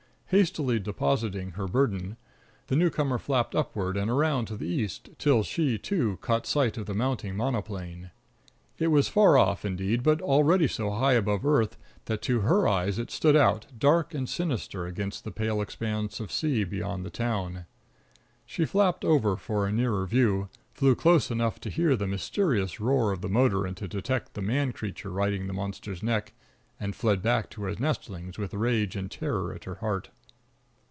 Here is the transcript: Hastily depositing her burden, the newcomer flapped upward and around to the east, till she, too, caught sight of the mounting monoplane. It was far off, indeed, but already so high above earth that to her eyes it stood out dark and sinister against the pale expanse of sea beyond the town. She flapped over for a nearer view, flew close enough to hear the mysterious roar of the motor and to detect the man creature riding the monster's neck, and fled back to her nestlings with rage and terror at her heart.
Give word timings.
Hastily 0.33 0.79
depositing 0.79 1.51
her 1.51 1.67
burden, 1.67 2.15
the 2.67 2.75
newcomer 2.77 3.17
flapped 3.17 3.53
upward 3.53 3.97
and 3.97 4.09
around 4.09 4.45
to 4.45 4.55
the 4.55 4.65
east, 4.65 5.09
till 5.17 5.43
she, 5.43 5.77
too, 5.77 6.19
caught 6.21 6.45
sight 6.45 6.77
of 6.77 6.85
the 6.85 6.93
mounting 6.93 7.35
monoplane. 7.35 8.11
It 8.79 8.87
was 8.87 9.09
far 9.09 9.37
off, 9.37 9.65
indeed, 9.65 10.03
but 10.03 10.21
already 10.21 10.69
so 10.69 10.89
high 10.91 11.15
above 11.15 11.45
earth 11.45 11.75
that 12.05 12.21
to 12.21 12.39
her 12.47 12.65
eyes 12.65 12.97
it 12.97 13.11
stood 13.11 13.35
out 13.35 13.65
dark 13.77 14.13
and 14.13 14.29
sinister 14.29 14.85
against 14.85 15.25
the 15.25 15.31
pale 15.31 15.59
expanse 15.61 16.21
of 16.21 16.31
sea 16.31 16.63
beyond 16.63 17.03
the 17.03 17.09
town. 17.09 17.65
She 18.45 18.63
flapped 18.63 19.03
over 19.03 19.35
for 19.35 19.67
a 19.67 19.71
nearer 19.73 20.05
view, 20.05 20.47
flew 20.73 20.95
close 20.95 21.29
enough 21.29 21.59
to 21.59 21.69
hear 21.69 21.97
the 21.97 22.07
mysterious 22.07 22.79
roar 22.79 23.11
of 23.11 23.19
the 23.19 23.27
motor 23.27 23.65
and 23.65 23.75
to 23.75 23.85
detect 23.85 24.33
the 24.35 24.41
man 24.41 24.71
creature 24.71 25.09
riding 25.11 25.47
the 25.47 25.53
monster's 25.53 26.01
neck, 26.01 26.31
and 26.79 26.95
fled 26.95 27.21
back 27.21 27.49
to 27.49 27.63
her 27.63 27.75
nestlings 27.77 28.37
with 28.37 28.53
rage 28.53 28.95
and 28.95 29.11
terror 29.11 29.53
at 29.53 29.65
her 29.65 29.75
heart. 29.75 30.09